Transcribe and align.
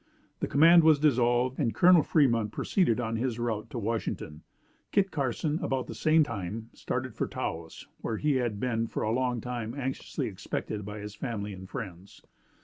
The 0.39 0.47
command 0.47 0.83
was 0.83 0.97
dissolved, 0.97 1.59
and 1.59 1.75
Colonel 1.75 2.01
Fremont 2.01 2.51
proceeded 2.51 2.99
on 2.99 3.17
his 3.17 3.37
route 3.37 3.69
to 3.69 3.77
Washington. 3.77 4.41
Kit 4.91 5.11
Carson, 5.11 5.59
about 5.61 5.85
the 5.85 5.93
same 5.93 6.23
time, 6.23 6.71
started 6.73 7.13
for 7.13 7.27
Taos, 7.27 7.85
where 7.99 8.17
he 8.17 8.37
had 8.37 8.59
been 8.59 8.87
for 8.87 9.03
a 9.03 9.11
long 9.11 9.41
time 9.41 9.75
anxiously 9.77 10.25
expected 10.25 10.85
by 10.85 10.97
his 10.97 11.13
family 11.13 11.53
and 11.53 11.69
friends. 11.69 12.23